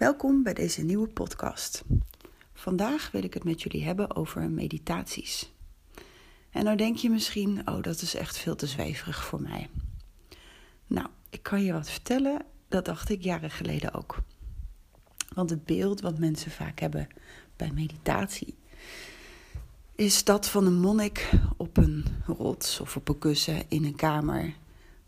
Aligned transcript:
Welkom 0.00 0.42
bij 0.42 0.54
deze 0.54 0.82
nieuwe 0.82 1.08
podcast. 1.08 1.84
Vandaag 2.52 3.10
wil 3.10 3.24
ik 3.24 3.34
het 3.34 3.44
met 3.44 3.62
jullie 3.62 3.84
hebben 3.84 4.16
over 4.16 4.50
meditaties. 4.50 5.52
En 6.50 6.64
nou 6.64 6.76
denk 6.76 6.96
je 6.96 7.10
misschien, 7.10 7.68
oh 7.68 7.82
dat 7.82 8.00
is 8.02 8.14
echt 8.14 8.38
veel 8.38 8.56
te 8.56 8.66
zweverig 8.66 9.24
voor 9.24 9.42
mij. 9.42 9.70
Nou, 10.86 11.06
ik 11.30 11.42
kan 11.42 11.62
je 11.62 11.72
wat 11.72 11.90
vertellen, 11.90 12.42
dat 12.68 12.84
dacht 12.84 13.10
ik 13.10 13.22
jaren 13.22 13.50
geleden 13.50 13.94
ook. 13.94 14.18
Want 15.34 15.50
het 15.50 15.64
beeld 15.64 16.00
wat 16.00 16.18
mensen 16.18 16.50
vaak 16.50 16.78
hebben 16.78 17.08
bij 17.56 17.70
meditatie 17.70 18.54
is 19.94 20.24
dat 20.24 20.48
van 20.48 20.66
een 20.66 20.80
monnik 20.80 21.30
op 21.56 21.76
een 21.76 22.04
rots 22.26 22.80
of 22.80 22.96
op 22.96 23.08
een 23.08 23.18
kussen 23.18 23.62
in 23.68 23.84
een 23.84 23.96
kamer 23.96 24.54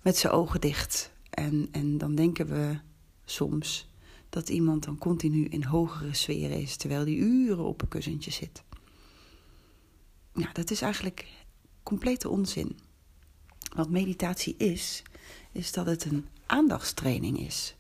met 0.03 0.17
zijn 0.17 0.33
ogen 0.33 0.61
dicht. 0.61 1.13
En, 1.31 1.69
en 1.71 1.99
dan 1.99 2.15
denken 2.15 2.47
we 2.47 2.79
soms 3.25 3.91
dat 4.33 4.49
iemand 4.49 4.85
dan 4.85 4.99
continu 4.99 5.45
in 5.45 5.65
hogere 5.65 6.15
sferen 6.15 6.61
is, 6.61 6.77
terwijl 6.77 7.05
die 7.05 7.17
uren 7.17 7.65
op 7.65 7.83
een 7.83 7.89
kussentje 7.89 8.31
zit. 8.31 8.63
Nou, 10.33 10.53
dat 10.53 10.71
is 10.71 10.83
eigenlijk 10.83 11.29
complete 11.83 12.29
onzin. 12.29 12.79
Wat 13.75 13.91
meditatie 13.91 14.57
is, 14.57 15.03
is 15.53 15.73
dat 15.73 15.87
het 15.87 16.05
een 16.05 16.27
aandachtstraining 16.47 17.39
is. 17.39 17.77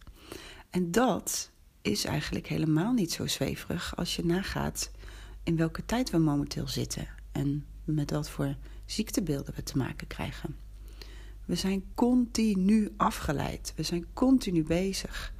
En 0.70 0.90
dat 0.90 1.50
is 1.82 2.04
eigenlijk 2.04 2.46
helemaal 2.46 2.92
niet 2.92 3.12
zo 3.12 3.26
zweverig 3.26 3.96
als 3.96 4.16
je 4.16 4.24
nagaat 4.24 4.90
in 5.42 5.56
welke 5.56 5.84
tijd 5.84 6.10
we 6.10 6.18
momenteel 6.18 6.68
zitten 6.68 7.08
en 7.32 7.66
met 7.84 8.10
wat 8.10 8.30
voor 8.30 8.56
ziektebeelden 8.84 9.54
we 9.54 9.62
te 9.62 9.76
maken 9.76 10.06
krijgen. 10.06 10.56
We 11.44 11.54
zijn 11.54 11.84
continu 11.94 12.92
afgeleid. 12.96 13.72
We 13.76 13.82
zijn 13.82 14.06
continu 14.12 14.62
bezig. 14.62 15.32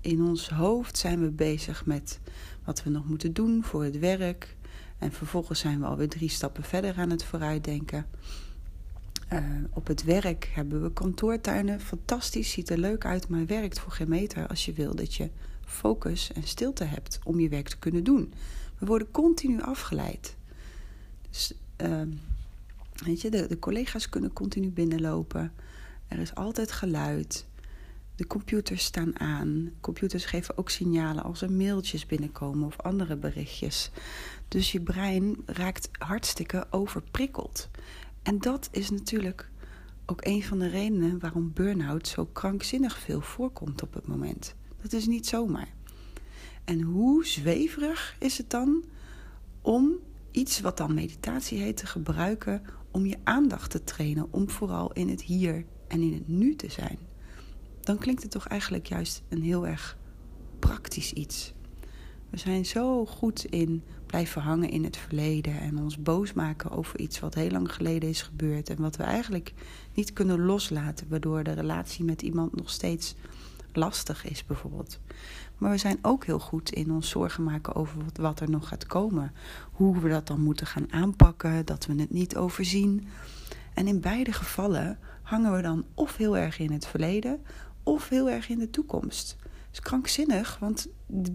In 0.00 0.22
ons 0.22 0.48
hoofd 0.48 0.98
zijn 0.98 1.20
we 1.20 1.30
bezig 1.30 1.86
met 1.86 2.20
wat 2.64 2.82
we 2.82 2.90
nog 2.90 3.08
moeten 3.08 3.32
doen 3.32 3.64
voor 3.64 3.84
het 3.84 3.98
werk. 3.98 4.56
En 4.98 5.12
vervolgens 5.12 5.60
zijn 5.60 5.80
we 5.80 5.86
alweer 5.86 6.08
drie 6.08 6.28
stappen 6.28 6.64
verder 6.64 6.96
aan 6.96 7.10
het 7.10 7.24
vooruitdenken. 7.24 8.06
Uh, 9.32 9.44
op 9.70 9.86
het 9.86 10.04
werk 10.04 10.50
hebben 10.54 10.82
we 10.82 10.92
kantoortuinen. 10.92 11.80
Fantastisch, 11.80 12.50
ziet 12.50 12.70
er 12.70 12.78
leuk 12.78 13.04
uit, 13.04 13.28
maar 13.28 13.46
werkt 13.46 13.78
voor 13.78 13.92
geen 13.92 14.08
meter 14.08 14.46
als 14.46 14.64
je 14.64 14.72
wil 14.72 14.94
dat 14.94 15.14
je 15.14 15.30
focus 15.64 16.32
en 16.32 16.42
stilte 16.42 16.84
hebt 16.84 17.18
om 17.24 17.40
je 17.40 17.48
werk 17.48 17.68
te 17.68 17.78
kunnen 17.78 18.04
doen. 18.04 18.32
We 18.78 18.86
worden 18.86 19.10
continu 19.10 19.62
afgeleid. 19.62 20.36
Dus, 21.30 21.54
uh, 21.82 22.02
weet 23.04 23.20
je, 23.20 23.30
de, 23.30 23.46
de 23.46 23.58
collega's 23.58 24.08
kunnen 24.08 24.32
continu 24.32 24.70
binnenlopen. 24.70 25.52
Er 26.08 26.18
is 26.18 26.34
altijd 26.34 26.72
geluid. 26.72 27.46
De 28.20 28.26
computers 28.26 28.84
staan 28.84 29.20
aan. 29.20 29.72
Computers 29.80 30.24
geven 30.24 30.58
ook 30.58 30.70
signalen 30.70 31.22
als 31.22 31.42
er 31.42 31.52
mailtjes 31.52 32.06
binnenkomen 32.06 32.66
of 32.66 32.80
andere 32.80 33.16
berichtjes. 33.16 33.90
Dus 34.48 34.72
je 34.72 34.80
brein 34.80 35.36
raakt 35.46 35.88
hartstikke 35.98 36.66
overprikkeld. 36.70 37.68
En 38.22 38.38
dat 38.38 38.68
is 38.72 38.90
natuurlijk 38.90 39.50
ook 40.06 40.24
een 40.24 40.42
van 40.42 40.58
de 40.58 40.68
redenen 40.68 41.18
waarom 41.18 41.52
burn-out 41.54 42.08
zo 42.08 42.24
krankzinnig 42.24 42.98
veel 42.98 43.20
voorkomt 43.20 43.82
op 43.82 43.94
het 43.94 44.06
moment. 44.06 44.54
Dat 44.82 44.92
is 44.92 45.06
niet 45.06 45.26
zomaar. 45.26 45.68
En 46.64 46.80
hoe 46.80 47.26
zweverig 47.26 48.16
is 48.18 48.38
het 48.38 48.50
dan 48.50 48.84
om 49.62 49.92
iets 50.30 50.60
wat 50.60 50.76
dan 50.76 50.94
meditatie 50.94 51.58
heet 51.58 51.76
te 51.76 51.86
gebruiken 51.86 52.62
om 52.90 53.06
je 53.06 53.18
aandacht 53.24 53.70
te 53.70 53.84
trainen, 53.84 54.26
om 54.30 54.50
vooral 54.50 54.92
in 54.92 55.08
het 55.08 55.22
hier 55.22 55.64
en 55.88 56.00
in 56.00 56.12
het 56.12 56.28
nu 56.28 56.56
te 56.56 56.70
zijn? 56.70 57.09
Dan 57.90 57.98
klinkt 57.98 58.22
het 58.22 58.30
toch 58.30 58.46
eigenlijk 58.46 58.86
juist 58.86 59.22
een 59.28 59.42
heel 59.42 59.66
erg 59.66 59.96
praktisch 60.58 61.12
iets. 61.12 61.52
We 62.30 62.36
zijn 62.36 62.66
zo 62.66 63.06
goed 63.06 63.44
in 63.44 63.82
blijven 64.06 64.42
hangen 64.42 64.70
in 64.70 64.84
het 64.84 64.96
verleden 64.96 65.60
en 65.60 65.78
ons 65.78 66.02
boos 66.02 66.32
maken 66.32 66.70
over 66.70 67.00
iets 67.00 67.20
wat 67.20 67.34
heel 67.34 67.50
lang 67.50 67.74
geleden 67.74 68.08
is 68.08 68.22
gebeurd 68.22 68.70
en 68.70 68.80
wat 68.80 68.96
we 68.96 69.02
eigenlijk 69.02 69.52
niet 69.94 70.12
kunnen 70.12 70.44
loslaten, 70.44 71.06
waardoor 71.08 71.42
de 71.42 71.52
relatie 71.52 72.04
met 72.04 72.22
iemand 72.22 72.56
nog 72.56 72.70
steeds 72.70 73.14
lastig 73.72 74.24
is, 74.24 74.46
bijvoorbeeld. 74.46 75.00
Maar 75.58 75.70
we 75.70 75.78
zijn 75.78 75.98
ook 76.02 76.24
heel 76.24 76.40
goed 76.40 76.70
in 76.70 76.92
ons 76.92 77.08
zorgen 77.08 77.44
maken 77.44 77.74
over 77.74 78.02
wat 78.14 78.40
er 78.40 78.50
nog 78.50 78.68
gaat 78.68 78.86
komen. 78.86 79.32
Hoe 79.72 80.00
we 80.00 80.08
dat 80.08 80.26
dan 80.26 80.40
moeten 80.40 80.66
gaan 80.66 80.92
aanpakken, 80.92 81.66
dat 81.66 81.86
we 81.86 81.94
het 81.94 82.10
niet 82.10 82.36
overzien. 82.36 83.08
En 83.74 83.86
in 83.86 84.00
beide 84.00 84.32
gevallen 84.32 84.98
hangen 85.22 85.52
we 85.56 85.62
dan 85.62 85.84
of 85.94 86.16
heel 86.16 86.36
erg 86.36 86.58
in 86.58 86.72
het 86.72 86.86
verleden 86.86 87.40
of 87.82 88.08
heel 88.08 88.30
erg 88.30 88.48
in 88.48 88.58
de 88.58 88.70
toekomst. 88.70 89.36
Dat 89.40 89.72
is 89.72 89.80
krankzinnig, 89.80 90.58
want 90.58 90.86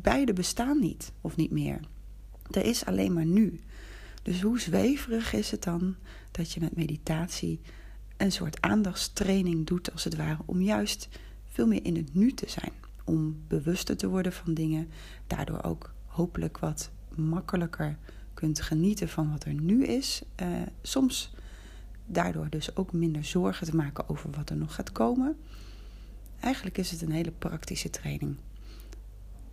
beide 0.01 0.33
bestaan 0.33 0.79
niet 0.79 1.11
of 1.21 1.35
niet 1.35 1.51
meer. 1.51 1.79
Er 2.51 2.65
is 2.65 2.85
alleen 2.85 3.13
maar 3.13 3.25
nu. 3.25 3.59
Dus 4.23 4.41
hoe 4.41 4.59
zweverig 4.59 5.33
is 5.33 5.51
het 5.51 5.63
dan 5.63 5.95
dat 6.31 6.51
je 6.51 6.59
met 6.59 6.75
meditatie 6.75 7.59
een 8.17 8.31
soort 8.31 8.61
aandachtstraining 8.61 9.65
doet, 9.65 9.91
als 9.91 10.03
het 10.03 10.15
ware, 10.15 10.37
om 10.45 10.61
juist 10.61 11.09
veel 11.45 11.67
meer 11.67 11.85
in 11.85 11.95
het 11.95 12.13
nu 12.13 12.31
te 12.31 12.49
zijn. 12.49 12.71
Om 13.03 13.43
bewuster 13.47 13.97
te 13.97 14.07
worden 14.07 14.33
van 14.33 14.53
dingen, 14.53 14.89
daardoor 15.27 15.63
ook 15.63 15.93
hopelijk 16.05 16.57
wat 16.57 16.91
makkelijker 17.15 17.97
kunt 18.33 18.61
genieten 18.61 19.09
van 19.09 19.31
wat 19.31 19.43
er 19.43 19.53
nu 19.53 19.83
is. 19.83 20.21
Uh, 20.41 20.47
soms 20.81 21.33
daardoor 22.05 22.49
dus 22.49 22.75
ook 22.75 22.93
minder 22.93 23.23
zorgen 23.23 23.67
te 23.67 23.75
maken 23.75 24.09
over 24.09 24.29
wat 24.31 24.49
er 24.49 24.57
nog 24.57 24.75
gaat 24.75 24.91
komen. 24.91 25.37
Eigenlijk 26.45 26.77
is 26.77 26.91
het 26.91 27.01
een 27.01 27.11
hele 27.11 27.31
praktische 27.31 27.89
training. 27.89 28.37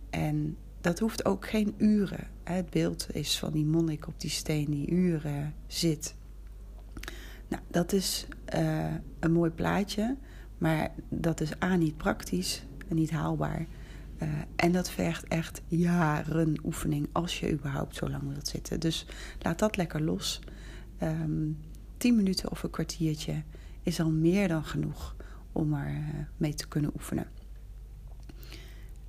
En 0.09 0.57
dat 0.81 0.99
hoeft 0.99 1.25
ook 1.25 1.49
geen 1.49 1.73
uren. 1.77 2.27
Het 2.43 2.69
beeld 2.69 3.07
is 3.15 3.39
van 3.39 3.51
die 3.51 3.65
monnik 3.65 4.07
op 4.07 4.19
die 4.19 4.29
steen 4.29 4.71
die 4.71 4.89
uren 4.89 5.53
zit. 5.67 6.15
Nou, 7.47 7.63
dat 7.67 7.93
is 7.93 8.27
uh, 8.55 8.93
een 9.19 9.31
mooi 9.31 9.51
plaatje, 9.51 10.17
maar 10.57 10.91
dat 11.09 11.41
is 11.41 11.61
A 11.63 11.75
niet 11.75 11.97
praktisch 11.97 12.63
en 12.87 12.95
niet 12.95 13.11
haalbaar. 13.11 13.65
Uh, 14.23 14.29
en 14.55 14.71
dat 14.71 14.89
vergt 14.89 15.27
echt 15.27 15.61
jaren 15.67 16.59
oefening 16.63 17.07
als 17.11 17.39
je 17.39 17.51
überhaupt 17.51 17.95
zo 17.95 18.09
lang 18.09 18.27
wilt 18.27 18.47
zitten. 18.47 18.79
Dus 18.79 19.05
laat 19.39 19.59
dat 19.59 19.77
lekker 19.77 20.01
los. 20.01 20.39
Um, 21.03 21.57
tien 21.97 22.15
minuten 22.15 22.51
of 22.51 22.63
een 22.63 22.69
kwartiertje 22.69 23.43
is 23.81 23.99
al 23.99 24.11
meer 24.11 24.47
dan 24.47 24.63
genoeg 24.65 25.15
om 25.53 25.73
er 25.73 25.91
uh, 25.91 25.99
mee 26.37 26.53
te 26.53 26.67
kunnen 26.67 26.91
oefenen. 26.93 27.27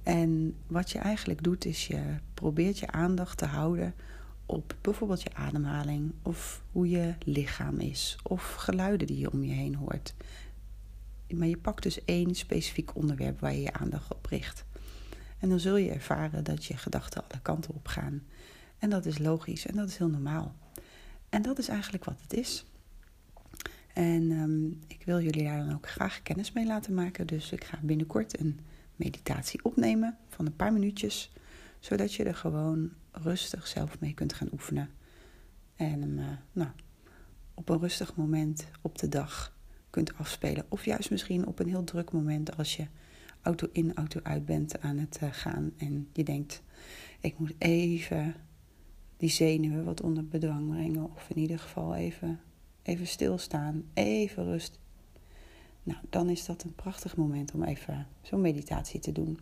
En 0.02 0.56
wat 0.66 0.90
je 0.90 0.98
eigenlijk 0.98 1.42
doet, 1.42 1.64
is 1.64 1.86
je 1.86 2.02
probeert 2.34 2.78
je 2.78 2.90
aandacht 2.90 3.38
te 3.38 3.46
houden 3.46 3.94
op 4.46 4.76
bijvoorbeeld 4.80 5.22
je 5.22 5.34
ademhaling, 5.34 6.12
of 6.22 6.62
hoe 6.72 6.88
je 6.88 7.14
lichaam 7.24 7.78
is, 7.78 8.18
of 8.22 8.54
geluiden 8.54 9.06
die 9.06 9.18
je 9.18 9.32
om 9.32 9.44
je 9.44 9.52
heen 9.52 9.74
hoort. 9.74 10.14
Maar 11.34 11.46
je 11.46 11.56
pakt 11.56 11.82
dus 11.82 12.04
één 12.04 12.34
specifiek 12.34 12.96
onderwerp 12.96 13.40
waar 13.40 13.54
je 13.54 13.60
je 13.60 13.72
aandacht 13.72 14.14
op 14.14 14.26
richt. 14.26 14.64
En 15.38 15.48
dan 15.48 15.60
zul 15.60 15.76
je 15.76 15.90
ervaren 15.90 16.44
dat 16.44 16.64
je 16.64 16.76
gedachten 16.76 17.22
alle 17.22 17.40
kanten 17.42 17.74
op 17.74 17.88
gaan. 17.88 18.22
En 18.78 18.90
dat 18.90 19.06
is 19.06 19.18
logisch 19.18 19.66
en 19.66 19.76
dat 19.76 19.88
is 19.88 19.96
heel 19.96 20.08
normaal. 20.08 20.54
En 21.28 21.42
dat 21.42 21.58
is 21.58 21.68
eigenlijk 21.68 22.04
wat 22.04 22.20
het 22.20 22.32
is. 22.32 22.64
En 23.94 24.30
um, 24.30 24.80
ik 24.86 25.02
wil 25.04 25.20
jullie 25.20 25.44
daar 25.44 25.58
dan 25.58 25.74
ook 25.74 25.88
graag 25.88 26.22
kennis 26.22 26.52
mee 26.52 26.66
laten 26.66 26.94
maken. 26.94 27.26
Dus 27.26 27.52
ik 27.52 27.64
ga 27.64 27.78
binnenkort 27.82 28.40
een 28.40 28.60
meditatie 28.96 29.64
opnemen 29.64 30.18
van 30.28 30.46
een 30.46 30.56
paar 30.56 30.72
minuutjes, 30.72 31.32
zodat 31.78 32.14
je 32.14 32.24
er 32.24 32.34
gewoon 32.34 32.90
rustig 33.12 33.66
zelf 33.66 34.00
mee 34.00 34.14
kunt 34.14 34.32
gaan 34.32 34.48
oefenen. 34.52 34.90
En 35.76 36.00
hem 36.00 36.18
uh, 36.18 36.26
nou, 36.52 36.70
op 37.54 37.68
een 37.68 37.78
rustig 37.78 38.16
moment 38.16 38.66
op 38.80 38.98
de 38.98 39.08
dag 39.08 39.56
kunt 39.90 40.16
afspelen. 40.16 40.66
Of 40.68 40.84
juist 40.84 41.10
misschien 41.10 41.46
op 41.46 41.58
een 41.58 41.68
heel 41.68 41.84
druk 41.84 42.12
moment 42.12 42.56
als 42.56 42.76
je 42.76 42.86
auto 43.42 43.68
in, 43.72 43.94
auto 43.94 44.20
uit 44.22 44.44
bent 44.44 44.80
aan 44.80 44.98
het 44.98 45.18
uh, 45.22 45.28
gaan 45.32 45.72
en 45.76 46.08
je 46.12 46.24
denkt: 46.24 46.62
ik 47.20 47.38
moet 47.38 47.54
even 47.58 48.34
die 49.16 49.30
zenuwen 49.30 49.84
wat 49.84 50.00
onder 50.00 50.28
bedwang 50.28 50.68
brengen. 50.68 51.14
Of 51.14 51.30
in 51.30 51.38
ieder 51.38 51.58
geval 51.58 51.94
even, 51.94 52.40
even 52.84 53.06
stilstaan, 53.06 53.84
even 53.94 54.44
rust 54.44 54.78
nou, 55.84 55.98
dan 56.10 56.30
is 56.30 56.44
dat 56.44 56.62
een 56.62 56.74
prachtig 56.74 57.16
moment 57.16 57.54
om 57.54 57.62
even 57.62 58.06
zo'n 58.22 58.40
meditatie 58.40 59.00
te 59.00 59.12
doen. 59.12 59.38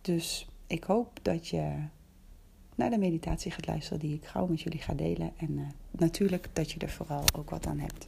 Dus 0.00 0.48
ik 0.66 0.84
hoop 0.84 1.18
dat 1.22 1.48
je 1.48 1.74
naar 2.74 2.90
de 2.90 2.98
meditatie 2.98 3.50
gaat 3.50 3.66
luisteren 3.66 3.98
die 3.98 4.14
ik 4.14 4.24
gauw 4.24 4.46
met 4.46 4.60
jullie 4.60 4.80
ga 4.80 4.94
delen. 4.94 5.32
En 5.36 5.50
uh, 5.50 5.66
natuurlijk 5.90 6.48
dat 6.52 6.70
je 6.70 6.80
er 6.80 6.90
vooral 6.90 7.24
ook 7.36 7.50
wat 7.50 7.66
aan 7.66 7.78
hebt. 7.78 8.04